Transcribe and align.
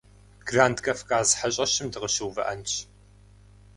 Гранд 0.47 0.77
Кавказ 0.85 1.27
хьэщӏэщым 1.39 1.87
дыкъыщыувыӏэнщ. 1.91 2.71